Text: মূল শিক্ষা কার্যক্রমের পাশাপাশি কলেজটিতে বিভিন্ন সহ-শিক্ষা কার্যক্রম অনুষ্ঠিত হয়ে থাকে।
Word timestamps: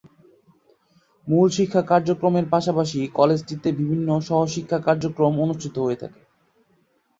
মূল 1.27 1.47
শিক্ষা 1.57 1.81
কার্যক্রমের 1.91 2.45
পাশাপাশি 2.49 2.99
কলেজটিতে 3.15 3.69
বিভিন্ন 3.79 4.07
সহ-শিক্ষা 4.27 4.77
কার্যক্রম 4.87 5.33
অনুষ্ঠিত 5.45 5.75
হয়ে 5.79 5.99
থাকে। 6.01 6.21